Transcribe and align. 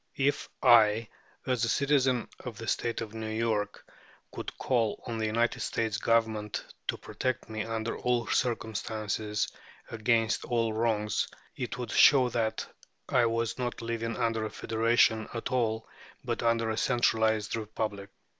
If 0.17 0.49
I, 0.63 1.09
as 1.45 1.63
a 1.63 1.69
citizen 1.69 2.27
of 2.43 2.57
the 2.57 2.67
State 2.67 3.01
of 3.01 3.13
New 3.13 3.29
York, 3.29 3.85
could 4.31 4.57
call 4.57 4.99
on 5.05 5.19
the 5.19 5.27
United 5.27 5.59
States 5.59 5.97
Government 5.97 6.65
to 6.87 6.97
protect 6.97 7.51
me 7.51 7.65
under 7.65 7.95
all 7.95 8.25
circumstances 8.25 9.47
and 9.91 9.99
against 9.99 10.43
all 10.45 10.73
wrongs, 10.73 11.27
it 11.55 11.77
would 11.77 11.91
show 11.91 12.29
that 12.29 12.65
I 13.09 13.27
was 13.27 13.59
not 13.59 13.83
living 13.83 14.17
under 14.17 14.43
a 14.43 14.49
federation 14.49 15.29
at 15.35 15.51
all, 15.51 15.87
but 16.25 16.41
under 16.41 16.71
a 16.71 16.77
centralized 16.77 17.55
republic. 17.55 18.09